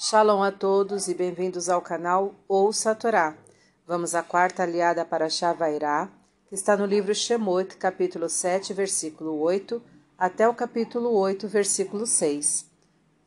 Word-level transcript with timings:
Shalom 0.00 0.44
a 0.44 0.52
todos 0.52 1.08
e 1.08 1.14
bem-vindos 1.14 1.68
ao 1.68 1.82
canal 1.82 2.32
Ouça 2.46 2.92
a 2.92 2.94
Torá. 2.94 3.36
Vamos 3.84 4.14
à 4.14 4.22
quarta 4.22 4.62
aliada 4.62 5.04
para 5.04 5.28
Shavairá, 5.28 6.08
que 6.48 6.54
está 6.54 6.76
no 6.76 6.86
livro 6.86 7.12
Shemot, 7.12 7.76
capítulo 7.76 8.28
7, 8.28 8.72
versículo 8.72 9.40
8, 9.40 9.82
até 10.16 10.48
o 10.48 10.54
capítulo 10.54 11.10
8, 11.10 11.48
versículo 11.48 12.06
6. 12.06 12.70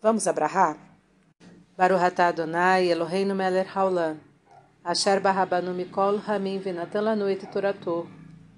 Vamos 0.01 0.27
abrahar? 0.27 0.77
Baruch 1.75 2.01
atah 2.01 2.29
Adonai 2.29 2.87
Eloheinu 2.87 3.35
melech 3.35 3.69
haolam, 3.75 4.17
asher 4.81 5.19
barabanu 5.19 5.73
mikol 5.73 6.21
hamim 6.25 6.57
venatan 6.57 7.03
torato, 7.51 8.07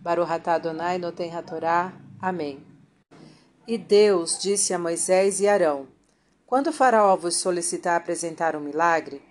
Baruch 0.04 0.30
atah 0.30 0.54
Adonai 0.54 1.00
noten 1.00 1.32
hatorá. 1.36 1.92
Amém. 2.22 2.64
E 3.68 3.76
Deus 3.76 4.38
disse 4.38 4.72
a 4.72 4.78
Moisés 4.78 5.40
e 5.40 5.48
Arão, 5.48 5.88
quando 6.54 6.68
o 6.68 6.72
faraó 6.72 7.16
vos 7.16 7.38
solicitar 7.38 7.98
apresentar 7.98 8.56
um 8.56 8.60
milagre, 8.60 9.24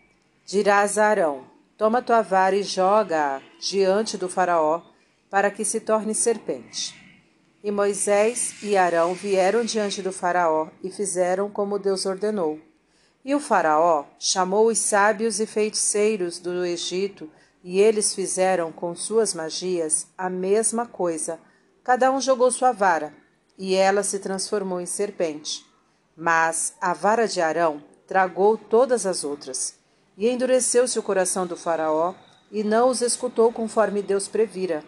dirás 0.45 0.98
a 0.98 1.06
Arão: 1.06 1.45
Toma 1.78 2.02
tua 2.02 2.20
vara 2.20 2.56
e 2.56 2.64
joga-a 2.64 3.41
diante 3.60 4.19
do 4.19 4.28
faraó, 4.28 4.83
para 5.30 5.48
que 5.48 5.64
se 5.64 5.78
torne 5.78 6.16
serpente. 6.16 6.92
E 7.62 7.70
Moisés 7.70 8.61
e 8.61 8.77
Arão 8.77 9.14
vieram 9.14 9.64
diante 9.64 10.02
do 10.02 10.11
faraó 10.11 10.66
e 10.83 10.91
fizeram 10.91 11.48
como 11.48 11.78
Deus 11.78 12.06
ordenou. 12.06 12.59
E 13.25 13.36
o 13.36 13.39
faraó 13.39 14.05
chamou 14.19 14.66
os 14.66 14.80
sábios 14.80 15.39
e 15.39 15.47
feiticeiros 15.47 16.41
do 16.41 16.64
Egito, 16.64 17.30
e 17.62 17.78
eles 17.78 18.12
fizeram 18.16 18.73
com 18.73 18.97
suas 18.97 19.33
magias 19.33 20.09
a 20.19 20.28
mesma 20.28 20.86
coisa. 20.86 21.39
Cada 21.84 22.11
um 22.11 22.20
jogou 22.20 22.50
sua 22.50 22.73
vara, 22.73 23.14
e 23.56 23.77
ela 23.77 24.02
se 24.02 24.19
transformou 24.19 24.80
em 24.80 24.86
serpente. 24.86 25.70
Mas 26.16 26.75
a 26.80 26.93
vara 26.93 27.27
de 27.27 27.41
Arão 27.41 27.83
tragou 28.07 28.59
todas 28.59 29.07
as 29.07 29.25
outras, 29.25 29.75
e 30.19 30.29
endureceu-se 30.29 30.98
o 30.98 31.03
coração 31.03 31.47
do 31.47 31.56
Faraó, 31.56 32.14
e 32.50 32.62
não 32.62 32.91
os 32.91 33.00
escutou 33.00 33.50
conforme 33.50 34.03
Deus 34.03 34.28
previra. 34.28 34.84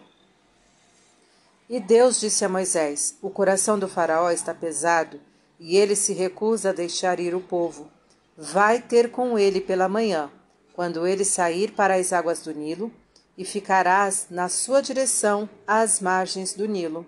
E 1.67 1.79
Deus 1.79 2.19
disse 2.19 2.45
a 2.45 2.49
Moisés: 2.49 3.17
O 3.23 3.31
coração 3.31 3.79
do 3.79 3.87
Faraó 3.87 4.29
está 4.29 4.53
pesado, 4.53 5.19
e 5.59 5.75
ele 5.75 5.95
se 5.95 6.13
recusa 6.13 6.69
a 6.69 6.73
deixar 6.73 7.19
ir 7.19 7.33
o 7.33 7.41
povo. 7.41 7.89
Vai 8.37 8.79
ter 8.79 9.09
com 9.09 9.39
ele 9.39 9.59
pela 9.59 9.89
manhã, 9.89 10.29
quando 10.73 11.07
ele 11.07 11.25
sair 11.25 11.71
para 11.71 11.95
as 11.95 12.13
águas 12.13 12.41
do 12.41 12.53
Nilo, 12.53 12.91
e 13.35 13.43
ficarás 13.43 14.27
na 14.29 14.47
sua 14.47 14.81
direção 14.81 15.49
às 15.65 15.99
margens 15.99 16.53
do 16.53 16.67
Nilo. 16.67 17.03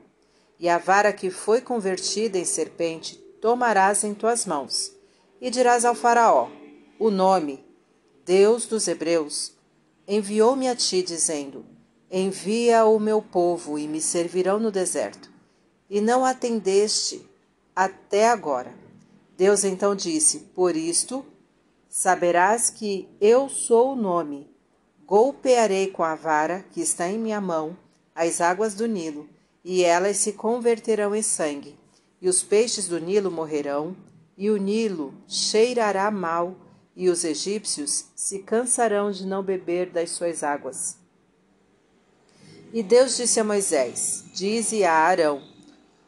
E 0.59 0.67
a 0.67 0.79
vara 0.79 1.13
que 1.13 1.29
foi 1.29 1.61
convertida 1.61 2.39
em 2.39 2.45
serpente 2.45 3.26
tomarás 3.41 4.03
em 4.03 4.13
tuas 4.13 4.45
mãos. 4.45 4.93
E 5.39 5.49
dirás 5.49 5.85
ao 5.85 5.95
Faraó: 5.95 6.49
O 6.99 7.09
nome, 7.09 7.63
Deus 8.25 8.65
dos 8.65 8.87
Hebreus, 8.87 9.53
enviou-me 10.07 10.67
a 10.67 10.75
ti, 10.75 11.01
dizendo: 11.01 11.65
Envia 12.11 12.85
o 12.85 12.99
meu 12.99 13.21
povo 13.21 13.77
e 13.77 13.87
me 13.87 14.01
servirão 14.01 14.59
no 14.59 14.71
deserto. 14.71 15.31
E 15.89 16.01
não 16.01 16.25
atendeste 16.25 17.27
até 17.75 18.29
agora. 18.29 18.73
Deus 19.37 19.63
então 19.63 19.95
disse: 19.95 20.39
Por 20.55 20.75
isto 20.75 21.25
saberás 21.87 22.69
que 22.69 23.07
eu 23.21 23.47
sou 23.49 23.93
o 23.93 23.95
nome. 23.95 24.49
Golpearei 25.05 25.87
com 25.87 26.03
a 26.03 26.15
vara 26.15 26.65
que 26.71 26.81
está 26.81 27.07
em 27.07 27.17
minha 27.17 27.39
mão 27.39 27.77
as 28.13 28.41
águas 28.41 28.73
do 28.73 28.87
Nilo, 28.87 29.29
e 29.63 29.83
elas 29.83 30.17
se 30.17 30.33
converterão 30.33 31.15
em 31.15 31.21
sangue 31.21 31.77
e 32.21 32.27
os 32.27 32.43
peixes 32.43 32.87
do 32.87 32.99
Nilo 32.99 33.31
morrerão, 33.31 33.95
e 34.37 34.49
o 34.49 34.57
Nilo 34.57 35.13
cheirará 35.27 36.09
mal, 36.11 36.55
e 36.95 37.09
os 37.09 37.23
egípcios 37.23 38.05
se 38.15 38.39
cansarão 38.39 39.11
de 39.11 39.25
não 39.25 39.43
beber 39.43 39.89
das 39.89 40.09
suas 40.11 40.43
águas. 40.43 40.97
E 42.73 42.81
Deus 42.83 43.15
disse 43.15 43.39
a 43.39 43.43
Moisés: 43.43 44.25
Dize 44.33 44.83
a 44.83 44.93
Arão: 44.93 45.41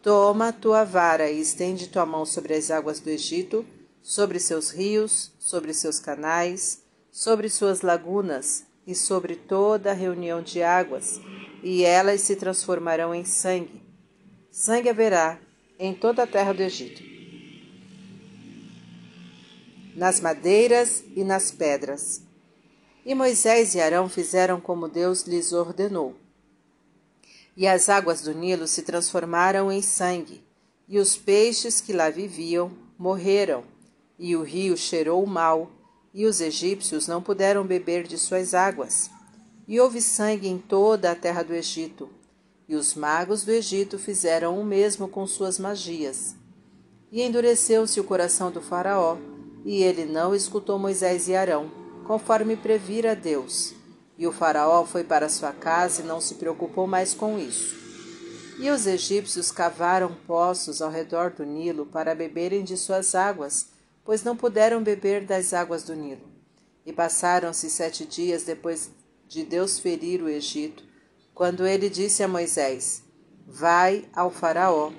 Toma 0.01 0.51
tua 0.51 0.83
vara 0.83 1.29
e 1.29 1.39
estende 1.39 1.87
tua 1.87 2.05
mão 2.05 2.25
sobre 2.25 2.53
as 2.53 2.71
águas 2.71 2.99
do 2.99 3.09
Egito, 3.09 3.65
sobre 4.01 4.39
seus 4.39 4.71
rios, 4.71 5.31
sobre 5.39 5.73
seus 5.73 5.99
canais, 5.99 6.83
sobre 7.11 7.49
suas 7.49 7.81
lagunas 7.81 8.65
e 8.85 8.95
sobre 8.95 9.35
toda 9.35 9.91
a 9.91 9.93
reunião 9.93 10.41
de 10.41 10.63
águas, 10.63 11.21
e 11.61 11.83
elas 11.83 12.21
se 12.21 12.35
transformarão 12.35 13.13
em 13.13 13.23
sangue. 13.23 13.83
Sangue 14.51 14.89
haverá 14.89 15.39
em 15.81 15.93
toda 15.93 16.23
a 16.23 16.27
terra 16.27 16.53
do 16.53 16.61
Egito, 16.61 17.01
nas 19.95 20.19
madeiras 20.19 21.05
e 21.15 21.23
nas 21.23 21.51
pedras. 21.51 22.21
E 23.05 23.15
Moisés 23.15 23.75
e 23.75 23.79
Arão 23.79 24.09
fizeram 24.09 24.59
como 24.59 24.89
Deus 24.89 25.23
lhes 25.23 25.53
ordenou. 25.53 26.17
E 27.55 27.65
as 27.65 27.87
águas 27.87 28.21
do 28.21 28.33
Nilo 28.33 28.67
se 28.67 28.81
transformaram 28.81 29.71
em 29.71 29.81
sangue, 29.81 30.43
e 30.87 30.99
os 30.99 31.15
peixes 31.15 31.79
que 31.79 31.93
lá 31.93 32.09
viviam 32.09 32.71
morreram, 32.97 33.63
e 34.17 34.35
o 34.35 34.43
rio 34.43 34.75
cheirou 34.75 35.25
mal, 35.25 35.71
e 36.13 36.25
os 36.25 36.41
egípcios 36.41 37.07
não 37.07 37.21
puderam 37.21 37.65
beber 37.65 38.05
de 38.05 38.17
suas 38.17 38.53
águas. 38.53 39.09
E 39.65 39.79
houve 39.79 40.01
sangue 40.01 40.49
em 40.49 40.57
toda 40.57 41.11
a 41.11 41.15
terra 41.15 41.41
do 41.41 41.53
Egito, 41.53 42.09
e 42.69 42.75
os 42.75 42.93
magos 42.93 43.43
do 43.43 43.51
Egito 43.51 43.97
fizeram 43.97 44.59
o 44.59 44.63
mesmo 44.63 45.07
com 45.07 45.25
suas 45.25 45.57
magias. 45.57 46.35
E 47.11 47.23
endureceu-se 47.23 47.99
o 47.99 48.03
coração 48.03 48.51
do 48.51 48.61
Faraó, 48.61 49.17
e 49.65 49.81
ele 49.81 50.05
não 50.05 50.35
escutou 50.35 50.77
Moisés 50.77 51.27
e 51.27 51.35
Arão, 51.35 51.71
conforme 52.05 52.55
previra 52.55 53.15
Deus. 53.15 53.73
E 54.15 54.27
o 54.27 54.31
Faraó 54.31 54.85
foi 54.85 55.03
para 55.03 55.27
sua 55.27 55.51
casa 55.51 56.03
e 56.03 56.05
não 56.05 56.21
se 56.21 56.35
preocupou 56.35 56.85
mais 56.85 57.11
com 57.15 57.39
isso. 57.39 57.75
E 58.59 58.69
os 58.69 58.85
egípcios 58.85 59.49
cavaram 59.49 60.15
poços 60.27 60.79
ao 60.79 60.91
redor 60.91 61.31
do 61.31 61.43
Nilo 61.43 61.87
para 61.87 62.13
beberem 62.13 62.63
de 62.63 62.77
suas 62.77 63.15
águas, 63.15 63.69
pois 64.05 64.23
não 64.23 64.37
puderam 64.37 64.83
beber 64.83 65.25
das 65.25 65.53
águas 65.53 65.81
do 65.81 65.95
Nilo. 65.95 66.29
E 66.85 66.93
passaram-se 66.93 67.67
sete 67.67 68.05
dias 68.05 68.43
depois 68.43 68.91
de 69.27 69.43
Deus 69.43 69.79
ferir 69.79 70.21
o 70.21 70.29
Egito, 70.29 70.88
quando 71.39 71.65
ele 71.65 71.89
disse 71.89 72.21
a 72.21 72.27
Moisés: 72.27 73.01
Vai 73.47 74.05
ao 74.13 74.29
Faraó 74.29 74.91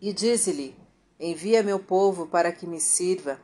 e 0.00 0.12
dize-lhe: 0.12 0.72
Envia 1.18 1.64
meu 1.64 1.80
povo 1.80 2.28
para 2.28 2.52
que 2.52 2.64
me 2.64 2.80
sirva, 2.80 3.40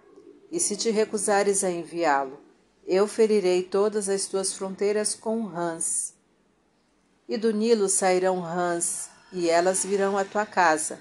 e 0.48 0.60
se 0.60 0.76
te 0.76 0.91
recusares 0.91 1.64
a 1.64 1.70
enviá-lo, 1.72 2.38
eu 2.87 3.08
ferirei 3.08 3.64
todas 3.64 4.08
as 4.08 4.26
tuas 4.26 4.54
fronteiras 4.54 5.16
com 5.16 5.42
rãs. 5.42 6.14
E 7.28 7.37
do 7.37 7.53
Nilo 7.53 7.88
sairão 7.88 8.38
rãs, 8.38 9.10
e 9.32 9.50
elas 9.50 9.84
virão 9.84 10.16
à 10.16 10.25
tua 10.25 10.47
casa, 10.47 11.00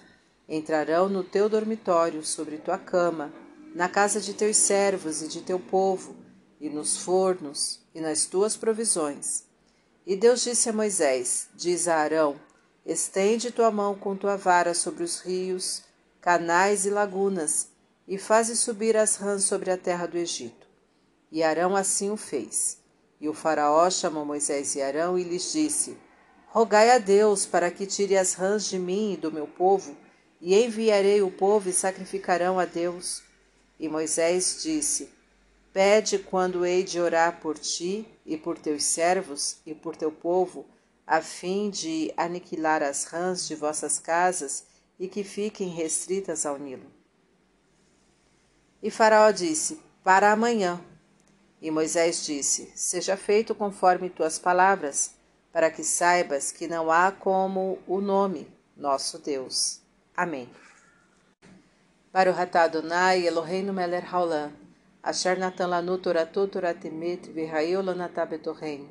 entrarão 0.50 1.08
no 1.08 1.24
teu 1.24 1.48
dormitório, 1.48 2.26
sobre 2.26 2.58
tua 2.58 2.80
cama, 2.80 3.32
na 3.76 3.88
casa 3.88 4.20
de 4.20 4.34
teus 4.34 4.58
servos 4.58 5.22
e 5.22 5.28
de 5.28 5.42
teu 5.44 5.60
povo, 5.60 6.16
e 6.60 6.68
nos 6.68 6.98
fornos, 6.98 7.82
e 7.94 8.02
nas 8.02 8.26
tuas 8.26 8.58
provisões 8.58 9.46
e 10.08 10.16
Deus 10.16 10.42
disse 10.42 10.70
a 10.70 10.74
Moisés: 10.74 11.50
Diz 11.54 11.86
a 11.86 11.98
Arão: 11.98 12.40
Estende 12.86 13.52
tua 13.52 13.70
mão 13.70 13.94
com 13.94 14.16
tua 14.16 14.38
vara 14.38 14.74
sobre 14.74 15.04
os 15.04 15.20
rios, 15.20 15.84
canais 16.22 16.86
e 16.86 16.90
lagunas, 16.90 17.68
e 18.08 18.18
faze 18.18 18.56
subir 18.56 18.96
as 18.96 19.18
rãs 19.18 19.44
sobre 19.44 19.70
a 19.70 19.78
terra 19.78 20.06
do 20.06 20.18
Egito. 20.18 20.66
E 21.30 21.44
Arão 21.44 21.76
assim 21.76 22.10
o 22.10 22.16
fez. 22.16 22.78
E 23.20 23.28
o 23.28 23.34
Faraó 23.34 23.90
chamou 23.90 24.24
Moisés 24.24 24.76
e 24.76 24.82
Arão 24.82 25.20
e 25.20 25.26
lhes 25.26 25.52
disse: 25.52 25.98
Rogai 26.48 26.90
a 26.92 27.00
Deus 27.00 27.46
para 27.46 27.70
que 27.70 27.86
tire 27.86 28.18
as 28.18 28.34
rãs 28.34 28.66
de 28.66 28.80
mim 28.80 29.12
e 29.12 29.18
do 29.18 29.30
meu 29.30 29.46
povo, 29.46 29.94
e 30.40 30.56
enviarei 30.56 31.22
o 31.22 31.30
povo 31.30 31.68
e 31.68 31.74
sacrificarão 31.74 32.58
a 32.58 32.64
Deus. 32.64 33.24
E 33.78 33.90
Moisés 33.90 34.64
disse: 34.64 35.17
Pede 35.78 36.18
quando 36.18 36.66
hei 36.66 36.84
de 36.84 37.00
orar 37.00 37.40
por 37.40 37.56
ti 37.56 38.04
e 38.26 38.36
por 38.36 38.58
teus 38.58 38.84
servos 38.84 39.58
e 39.64 39.76
por 39.76 39.96
teu 39.96 40.12
povo, 40.12 40.66
a 41.06 41.22
fim 41.22 41.70
de 41.70 42.12
aniquilar 42.18 42.82
as 42.82 43.04
rãs 43.04 43.48
de 43.48 43.54
vossas 43.54 44.00
casas 44.00 44.66
e 45.00 45.08
que 45.08 45.24
fiquem 45.24 45.68
restritas 45.68 46.48
ao 46.48 46.58
Nilo. 46.58 46.92
E 48.82 48.90
Faraó 48.90 49.30
disse: 49.30 49.80
Para 50.04 50.32
amanhã. 50.32 50.84
E 51.62 51.70
Moisés 51.70 52.26
disse: 52.26 52.72
Seja 52.76 53.16
feito 53.16 53.54
conforme 53.54 54.10
tuas 54.10 54.40
palavras, 54.40 55.12
para 55.54 55.70
que 55.70 55.84
saibas 55.84 56.52
que 56.52 56.68
não 56.68 56.90
há 56.90 57.12
como 57.12 57.78
o 57.86 58.02
nome, 58.02 58.52
nosso 58.76 59.20
Deus. 59.20 59.80
Amém. 60.16 60.50
Para 62.12 62.32
o 62.32 62.58
Adonai 62.58 63.28
Eloheinu 63.28 63.72
melech 63.72 64.08
haolam. 64.12 64.67
Asher 65.08 65.40
natan 65.40 65.70
lanu 65.70 65.98
toratu 65.98 66.50
toratemet 66.50 67.32
virraeu 67.32 67.82
lanatá 67.82 68.26
betorren. 68.26 68.82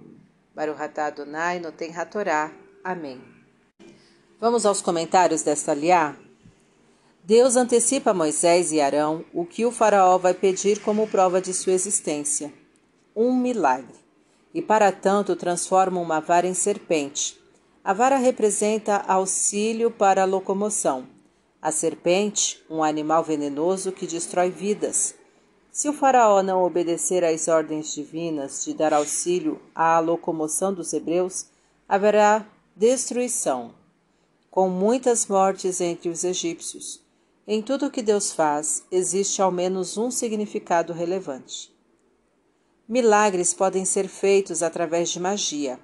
Baruhatá 0.55 1.09
Adonai 1.09 1.61
noten 1.61 1.93
hatorá. 1.95 2.51
Amém. 2.83 3.21
Vamos 4.41 4.65
aos 4.65 4.81
comentários 4.81 5.43
desta 5.43 5.75
liá? 5.75 6.17
Deus 7.23 7.55
antecipa 7.55 8.13
a 8.13 8.15
Moisés 8.15 8.73
e 8.73 8.81
Arão 8.81 9.27
o 9.35 9.45
que 9.45 9.67
o 9.67 9.71
Faraó 9.71 10.17
vai 10.17 10.33
pedir 10.33 10.81
como 10.81 11.07
prova 11.07 11.39
de 11.39 11.53
sua 11.53 11.75
existência: 11.75 12.51
um 13.15 13.37
milagre. 13.37 13.99
E 14.55 14.63
para 14.63 14.91
tanto 14.91 15.37
transforma 15.37 16.01
uma 16.01 16.19
vara 16.19 16.47
em 16.47 16.55
serpente. 16.55 17.39
A 17.85 17.93
vara 17.93 18.17
representa 18.17 19.05
auxílio 19.07 19.91
para 19.91 20.23
a 20.23 20.25
locomoção. 20.25 21.07
A 21.61 21.71
serpente, 21.71 22.65
um 22.71 22.83
animal 22.83 23.23
venenoso 23.23 23.93
que 23.93 24.07
destrói 24.07 24.49
vidas. 24.49 25.15
Se 25.77 25.91
o 25.91 25.93
Faraó 25.93 26.43
não 26.43 26.65
obedecer 26.65 27.23
às 27.23 27.49
ordens 27.49 27.93
divinas 27.93 28.65
de 28.65 28.73
dar 28.73 28.95
auxílio 28.95 29.61
à 29.75 29.99
locomoção 29.99 30.73
dos 30.73 30.91
hebreus, 30.95 31.49
haverá 31.87 32.47
destruição, 32.75 33.75
com 34.51 34.71
muitas 34.71 35.27
mortes 35.27 35.79
entre 35.83 36.09
os 36.09 36.25
egípcios. 36.25 37.05
Em 37.47 37.61
tudo 37.61 37.85
o 37.85 37.91
que 37.91 38.01
Deus 38.01 38.33
faz, 38.33 38.85
existe 38.91 39.43
ao 39.43 39.53
menos 39.53 39.99
um 39.99 40.11
significado 40.11 40.95
relevante. 40.95 41.71
Milagres 42.89 43.53
podem 43.53 43.85
ser 43.85 44.09
feitos 44.09 44.63
através 44.63 45.11
de 45.11 45.21
magia. 45.21 45.79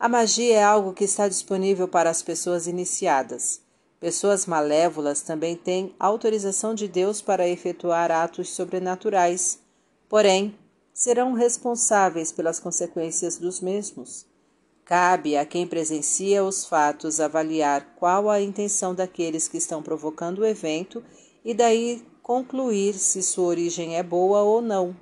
A 0.00 0.08
magia 0.08 0.56
é 0.56 0.64
algo 0.64 0.92
que 0.92 1.04
está 1.04 1.28
disponível 1.28 1.86
para 1.86 2.10
as 2.10 2.22
pessoas 2.22 2.66
iniciadas. 2.66 3.60
Pessoas 4.00 4.46
malévolas 4.46 5.22
também 5.22 5.56
têm 5.56 5.94
autorização 5.98 6.72
de 6.72 6.86
Deus 6.86 7.20
para 7.20 7.48
efetuar 7.48 8.12
atos 8.12 8.50
sobrenaturais, 8.50 9.58
porém, 10.08 10.56
serão 10.94 11.32
responsáveis 11.32 12.30
pelas 12.30 12.60
consequências 12.60 13.38
dos 13.38 13.60
mesmos. 13.60 14.24
Cabe 14.84 15.36
a 15.36 15.44
quem 15.44 15.66
presencia 15.66 16.44
os 16.44 16.64
fatos 16.64 17.20
avaliar 17.20 17.94
qual 17.96 18.30
a 18.30 18.40
intenção 18.40 18.94
daqueles 18.94 19.48
que 19.48 19.58
estão 19.58 19.82
provocando 19.82 20.38
o 20.38 20.46
evento 20.46 21.04
e 21.44 21.52
daí 21.52 22.02
concluir 22.22 22.94
se 22.94 23.22
sua 23.22 23.46
origem 23.46 23.96
é 23.96 24.02
boa 24.02 24.42
ou 24.42 24.62
não. 24.62 24.96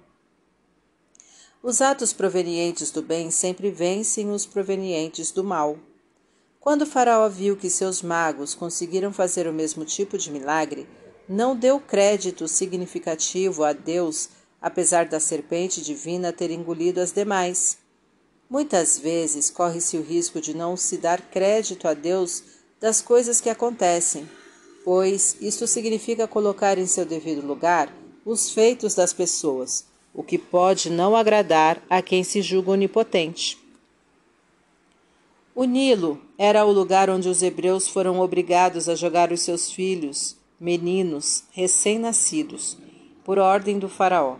Os 1.63 1.81
atos 1.81 2.13
provenientes 2.13 2.91
do 2.91 3.03
bem 3.03 3.31
sempre 3.31 3.71
vencem 3.71 4.31
os 4.31 4.47
provenientes 4.47 5.31
do 5.31 5.45
mal. 5.45 5.79
Quando 6.67 6.85
Faraó 6.85 7.29
viu 7.29 7.57
que 7.57 7.71
seus 7.71 8.03
magos 8.03 8.53
conseguiram 8.53 9.13
fazer 9.13 9.47
o 9.47 9.53
mesmo 9.53 9.85
tipo 9.85 10.19
de 10.19 10.33
milagre, 10.33 10.85
não 11.29 11.55
deu 11.55 11.79
crédito 11.79 12.49
significativo 12.49 13.63
a 13.63 13.73
Deus, 13.73 14.31
apesar 14.61 15.07
da 15.07 15.21
serpente 15.21 15.81
divina 15.81 16.33
ter 16.33 16.51
engolido 16.51 17.01
as 17.01 17.13
demais. 17.13 17.79
Muitas 18.51 18.99
vezes 18.99 19.49
corre-se 19.49 19.97
o 19.97 20.03
risco 20.03 20.41
de 20.41 20.57
não 20.57 20.77
se 20.77 20.97
dar 20.97 21.21
crédito 21.31 21.87
a 21.87 21.95
Deus 21.95 22.43
das 22.81 23.01
coisas 23.01 23.41
que 23.41 23.49
acontecem, 23.49 24.29
pois 24.85 25.37
isto 25.41 25.69
significa 25.69 26.27
colocar 26.27 26.79
em 26.79 26.87
seu 26.89 27.07
devido 27.07 27.47
lugar 27.47 27.95
os 28.25 28.51
feitos 28.51 28.93
das 28.93 29.13
pessoas, 29.13 29.85
o 30.13 30.21
que 30.21 30.37
pode 30.37 30.91
não 30.91 31.15
agradar 31.15 31.81
a 31.89 32.03
quem 32.03 32.25
se 32.25 32.43
julga 32.43 32.73
onipotente. 32.73 33.65
O 35.59 35.65
Nilo 35.65 36.21
era 36.37 36.67
o 36.67 36.71
lugar 36.71 37.09
onde 37.09 37.31
os 37.31 37.43
hebreus 37.43 37.89
foram 37.89 38.21
obrigados 38.21 38.91
a 38.91 38.95
jogar 38.95 39.33
os 39.33 39.41
seus 39.41 39.73
filhos, 39.73 40.37
meninos, 40.61 41.45
recém-nascidos, 41.51 42.77
por 43.25 43.39
ordem 43.39 43.79
do 43.79 43.89
Faraó. 43.89 44.37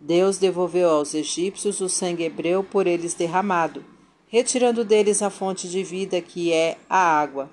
Deus 0.00 0.38
devolveu 0.38 0.88
aos 0.88 1.12
egípcios 1.12 1.82
o 1.82 1.88
sangue 1.90 2.24
hebreu 2.24 2.64
por 2.64 2.86
eles 2.86 3.12
derramado, 3.12 3.84
retirando 4.26 4.86
deles 4.86 5.20
a 5.20 5.28
fonte 5.28 5.68
de 5.68 5.82
vida 5.84 6.18
que 6.22 6.50
é 6.50 6.78
a 6.88 6.96
água. 6.96 7.50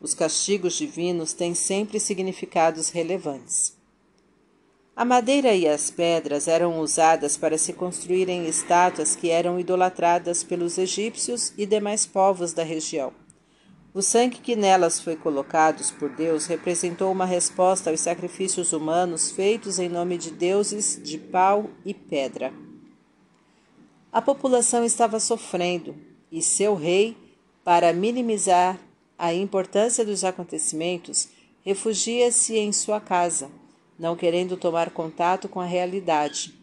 Os 0.00 0.14
castigos 0.14 0.72
divinos 0.72 1.34
têm 1.34 1.54
sempre 1.54 2.00
significados 2.00 2.88
relevantes. 2.88 3.73
A 4.96 5.04
madeira 5.04 5.52
e 5.52 5.66
as 5.66 5.90
pedras 5.90 6.46
eram 6.46 6.78
usadas 6.78 7.36
para 7.36 7.58
se 7.58 7.72
construírem 7.72 8.46
estátuas 8.46 9.16
que 9.16 9.28
eram 9.28 9.58
idolatradas 9.58 10.44
pelos 10.44 10.78
egípcios 10.78 11.52
e 11.58 11.66
demais 11.66 12.06
povos 12.06 12.52
da 12.52 12.62
região. 12.62 13.12
O 13.92 14.00
sangue 14.00 14.38
que 14.38 14.54
nelas 14.54 15.00
foi 15.00 15.16
colocado 15.16 15.82
por 15.98 16.10
Deus 16.10 16.46
representou 16.46 17.10
uma 17.10 17.24
resposta 17.24 17.90
aos 17.90 18.00
sacrifícios 18.00 18.72
humanos 18.72 19.32
feitos 19.32 19.80
em 19.80 19.88
nome 19.88 20.16
de 20.16 20.30
deuses 20.30 21.00
de 21.02 21.18
pau 21.18 21.70
e 21.84 21.92
pedra. 21.92 22.52
A 24.12 24.22
população 24.22 24.84
estava 24.84 25.18
sofrendo 25.18 25.96
e 26.30 26.40
seu 26.40 26.76
rei, 26.76 27.16
para 27.64 27.92
minimizar 27.92 28.78
a 29.18 29.34
importância 29.34 30.04
dos 30.04 30.22
acontecimentos, 30.22 31.28
refugia-se 31.64 32.56
em 32.56 32.72
sua 32.72 33.00
casa, 33.00 33.50
não 33.98 34.16
querendo 34.16 34.56
tomar 34.56 34.90
contato 34.90 35.48
com 35.48 35.60
a 35.60 35.64
realidade. 35.64 36.54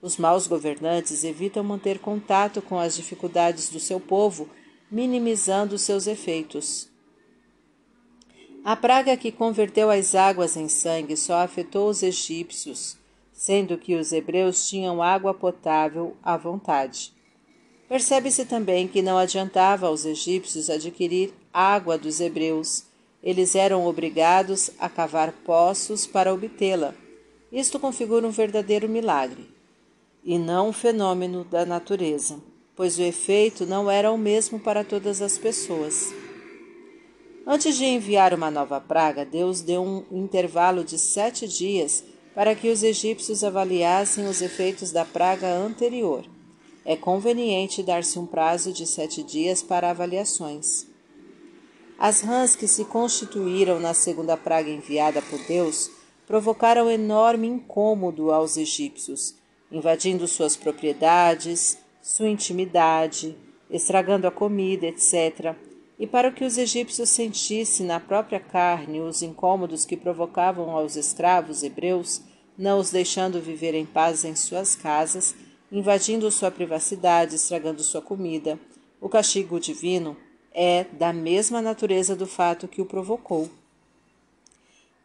Os 0.00 0.16
maus 0.16 0.46
governantes 0.46 1.24
evitam 1.24 1.64
manter 1.64 1.98
contato 1.98 2.62
com 2.62 2.78
as 2.78 2.96
dificuldades 2.96 3.68
do 3.68 3.80
seu 3.80 3.98
povo 3.98 4.48
minimizando 4.90 5.78
seus 5.78 6.06
efeitos. 6.06 6.88
A 8.64 8.74
praga 8.74 9.16
que 9.16 9.30
converteu 9.30 9.90
as 9.90 10.14
águas 10.14 10.56
em 10.56 10.68
sangue 10.68 11.16
só 11.16 11.34
afetou 11.42 11.88
os 11.88 12.02
egípcios, 12.02 12.96
sendo 13.32 13.78
que 13.78 13.94
os 13.94 14.12
hebreus 14.12 14.68
tinham 14.68 15.02
água 15.02 15.32
potável 15.32 16.16
à 16.22 16.36
vontade. 16.36 17.12
Percebe-se 17.88 18.44
também 18.44 18.88
que 18.88 19.02
não 19.02 19.16
adiantava 19.16 19.86
aos 19.86 20.04
egípcios 20.04 20.68
adquirir 20.68 21.32
água 21.52 21.96
dos 21.96 22.20
hebreus. 22.20 22.85
Eles 23.26 23.54
eram 23.54 23.84
obrigados 23.86 24.70
a 24.78 24.88
cavar 24.88 25.32
poços 25.44 26.06
para 26.06 26.32
obtê-la. 26.32 26.94
Isto 27.52 27.78
configura 27.78 28.26
um 28.26 28.30
verdadeiro 28.30 28.88
milagre, 28.88 29.50
e 30.24 30.38
não 30.38 30.70
um 30.70 30.72
fenômeno 30.72 31.44
da 31.44 31.66
natureza 31.66 32.40
pois 32.76 32.98
o 32.98 33.02
efeito 33.02 33.64
não 33.64 33.90
era 33.90 34.12
o 34.12 34.18
mesmo 34.18 34.60
para 34.60 34.84
todas 34.84 35.22
as 35.22 35.38
pessoas. 35.38 36.12
Antes 37.46 37.76
de 37.76 37.86
enviar 37.86 38.34
uma 38.34 38.50
nova 38.50 38.78
praga, 38.80 39.24
Deus 39.24 39.62
deu 39.62 39.82
um 39.82 40.04
intervalo 40.12 40.84
de 40.84 40.98
sete 40.98 41.48
dias 41.48 42.04
para 42.34 42.54
que 42.54 42.68
os 42.68 42.82
egípcios 42.82 43.42
avaliassem 43.42 44.28
os 44.28 44.42
efeitos 44.42 44.92
da 44.92 45.06
praga 45.06 45.48
anterior. 45.48 46.26
É 46.84 46.94
conveniente 46.94 47.82
dar-se 47.82 48.18
um 48.18 48.26
prazo 48.26 48.72
de 48.72 48.86
sete 48.86 49.22
dias 49.22 49.62
para 49.62 49.90
avaliações. 49.90 50.86
As 51.98 52.20
rãs 52.20 52.54
que 52.54 52.68
se 52.68 52.84
constituíram 52.84 53.80
na 53.80 53.94
segunda 53.94 54.36
praga 54.36 54.68
enviada 54.68 55.22
por 55.22 55.38
Deus 55.46 55.90
provocaram 56.26 56.90
enorme 56.90 57.46
incômodo 57.46 58.30
aos 58.32 58.58
egípcios, 58.58 59.34
invadindo 59.72 60.28
suas 60.28 60.56
propriedades, 60.56 61.78
sua 62.02 62.28
intimidade, 62.28 63.34
estragando 63.70 64.26
a 64.26 64.30
comida, 64.30 64.86
etc. 64.86 65.56
E 65.98 66.06
para 66.06 66.30
que 66.30 66.44
os 66.44 66.58
egípcios 66.58 67.08
sentissem 67.08 67.86
na 67.86 67.98
própria 67.98 68.40
carne 68.40 69.00
os 69.00 69.22
incômodos 69.22 69.86
que 69.86 69.96
provocavam 69.96 70.70
aos 70.70 70.96
escravos 70.96 71.62
hebreus, 71.62 72.20
não 72.58 72.78
os 72.78 72.90
deixando 72.90 73.40
viver 73.40 73.74
em 73.74 73.86
paz 73.86 74.22
em 74.22 74.36
suas 74.36 74.76
casas, 74.76 75.34
invadindo 75.72 76.30
sua 76.30 76.50
privacidade, 76.50 77.36
estragando 77.36 77.82
sua 77.82 78.02
comida, 78.02 78.60
o 79.00 79.08
castigo 79.08 79.58
divino 79.58 80.14
é 80.58 80.84
da 80.84 81.12
mesma 81.12 81.60
natureza 81.60 82.16
do 82.16 82.26
fato 82.26 82.66
que 82.66 82.80
o 82.80 82.86
provocou. 82.86 83.50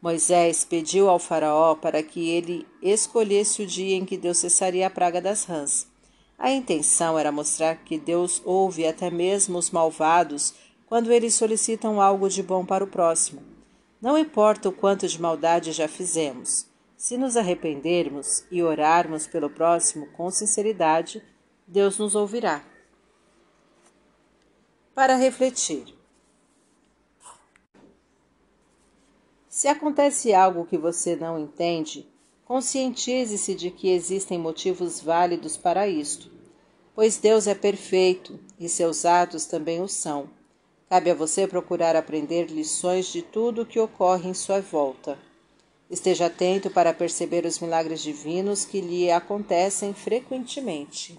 Moisés 0.01 0.63
pediu 0.63 1.10
ao 1.10 1.20
Faraó 1.20 1.75
para 1.75 2.01
que 2.01 2.29
ele 2.29 2.65
escolhesse 2.81 3.62
o 3.62 3.67
dia 3.67 3.98
em 3.98 4.05
que 4.05 4.15
Deus 4.15 4.38
cessaria 4.38 4.88
a 4.88 4.89
praga 4.89 5.20
das 5.20 5.43
rãs. 5.43 5.86
A 6.39 6.50
intenção 6.50 7.20
era 7.20 7.34
mostrar 7.34 7.75
que 7.84 8.00
Deus 8.00 8.41
ouve 8.46 8.88
até 8.88 9.12
mesmo 9.12 9.58
os 9.58 9.70
malvados 9.70 10.53
quando 10.88 11.12
eles 11.12 11.36
solicitam 11.36 12.00
algo 12.00 12.29
de 12.29 12.41
bom 12.41 12.65
para 12.65 12.86
o 12.86 12.88
próximo. 12.88 13.43
Não 14.01 14.17
importa 14.17 14.70
o 14.70 14.72
quanto 14.72 15.05
de 15.05 15.22
maldade 15.22 15.74
já 15.74 15.88
fizemos, 15.88 16.65
se 16.96 17.17
nos 17.17 17.36
arrependermos 17.36 18.46
e 18.50 18.63
orarmos 18.63 19.27
pelo 19.27 19.50
próximo 19.50 20.08
com 20.13 20.31
sinceridade, 20.31 21.22
Deus 21.67 21.98
nos 21.98 22.15
ouvirá. 22.15 22.71
Para 24.94 25.16
refletir. 25.16 25.96
Se 29.48 29.68
acontece 29.68 30.34
algo 30.34 30.66
que 30.66 30.78
você 30.78 31.16
não 31.16 31.40
entende, 31.40 32.12
Conscientize-se 32.52 33.56
de 33.56 33.72
que 33.72 33.88
existem 33.88 34.38
motivos 34.38 35.00
válidos 35.00 35.56
para 35.56 35.88
isto, 35.88 36.30
pois 36.94 37.16
Deus 37.16 37.48
é 37.48 37.56
perfeito 37.56 38.38
e 38.60 38.68
seus 38.68 39.06
atos 39.06 39.46
também 39.46 39.82
o 39.82 39.88
são. 39.88 40.30
Cabe 40.90 41.12
a 41.12 41.16
você 41.16 41.48
procurar 41.48 41.96
aprender 41.96 42.52
lições 42.52 43.06
de 43.06 43.22
tudo 43.22 43.62
o 43.62 43.66
que 43.66 43.80
ocorre 43.80 44.30
em 44.30 44.34
sua 44.34 44.60
volta. 44.60 45.18
Esteja 45.90 46.26
atento 46.26 46.70
para 46.70 46.94
perceber 46.94 47.46
os 47.46 47.58
milagres 47.58 48.02
divinos 48.02 48.66
que 48.66 48.82
lhe 48.82 49.10
acontecem 49.10 49.94
frequentemente. 49.94 51.18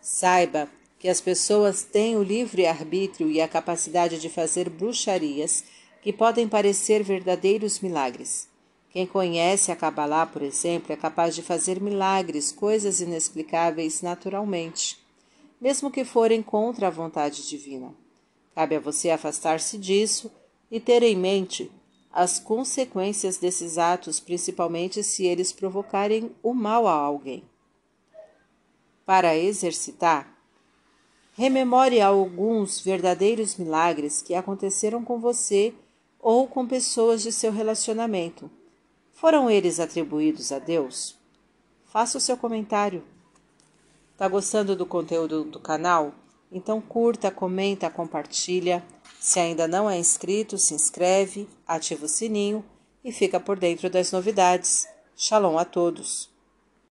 Saiba 0.00 0.68
que 1.02 1.08
as 1.08 1.20
pessoas 1.20 1.82
têm 1.82 2.16
o 2.16 2.22
livre 2.22 2.64
arbítrio 2.64 3.28
e 3.28 3.40
a 3.40 3.48
capacidade 3.48 4.20
de 4.20 4.28
fazer 4.28 4.70
bruxarias 4.70 5.64
que 6.00 6.12
podem 6.12 6.48
parecer 6.48 7.02
verdadeiros 7.02 7.80
milagres. 7.80 8.48
Quem 8.88 9.04
conhece 9.04 9.72
a 9.72 9.76
Kabbalah, 9.76 10.26
por 10.26 10.42
exemplo, 10.42 10.92
é 10.92 10.96
capaz 10.96 11.34
de 11.34 11.42
fazer 11.42 11.80
milagres, 11.80 12.52
coisas 12.52 13.00
inexplicáveis 13.00 14.00
naturalmente, 14.00 14.96
mesmo 15.60 15.90
que 15.90 16.04
forem 16.04 16.40
contra 16.40 16.86
a 16.86 16.90
vontade 16.90 17.48
divina. 17.48 17.92
Cabe 18.54 18.76
a 18.76 18.80
você 18.80 19.10
afastar-se 19.10 19.76
disso 19.78 20.30
e 20.70 20.78
ter 20.78 21.02
em 21.02 21.16
mente 21.16 21.68
as 22.12 22.38
consequências 22.38 23.38
desses 23.38 23.76
atos, 23.76 24.20
principalmente 24.20 25.02
se 25.02 25.26
eles 25.26 25.50
provocarem 25.50 26.30
o 26.44 26.54
mal 26.54 26.86
a 26.86 26.92
alguém. 26.92 27.42
Para 29.04 29.36
exercitar, 29.36 30.31
rememore 31.32 32.00
alguns 32.00 32.80
verdadeiros 32.80 33.56
milagres 33.56 34.20
que 34.22 34.34
aconteceram 34.34 35.02
com 35.04 35.18
você 35.18 35.74
ou 36.20 36.46
com 36.46 36.66
pessoas 36.66 37.22
de 37.22 37.32
seu 37.32 37.50
relacionamento 37.50 38.50
foram 39.12 39.48
eles 39.48 39.78
atribuídos 39.78 40.50
a 40.52 40.58
Deus? 40.58 41.16
Faça 41.84 42.18
o 42.18 42.20
seu 42.20 42.36
comentário. 42.36 43.04
Tá 44.16 44.26
gostando 44.26 44.74
do 44.74 44.86
conteúdo 44.86 45.44
do 45.44 45.60
canal? 45.60 46.12
Então 46.50 46.80
curta, 46.80 47.30
comenta, 47.30 47.88
compartilha. 47.88 48.84
Se 49.20 49.38
ainda 49.38 49.68
não 49.68 49.88
é 49.88 49.98
inscrito, 49.98 50.58
se 50.58 50.74
inscreve, 50.74 51.48
ativa 51.66 52.06
o 52.06 52.08
sininho 52.08 52.64
e 53.04 53.12
fica 53.12 53.38
por 53.38 53.58
dentro 53.58 53.88
das 53.88 54.10
novidades. 54.10 54.88
Shalom 55.16 55.56
a 55.56 55.64
todos! 55.64 56.31